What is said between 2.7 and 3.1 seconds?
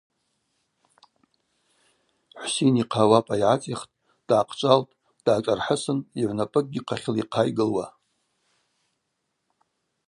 йхъа